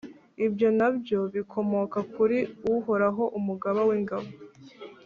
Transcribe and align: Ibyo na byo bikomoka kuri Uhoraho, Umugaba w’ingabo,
Ibyo 0.45 0.67
na 0.77 0.87
byo 0.97 1.19
bikomoka 1.35 1.99
kuri 2.13 2.37
Uhoraho, 2.73 3.23
Umugaba 3.39 3.79
w’ingabo, 3.87 4.29